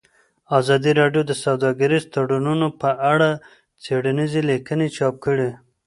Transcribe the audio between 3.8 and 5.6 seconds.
څېړنیزې لیکنې چاپ کړي.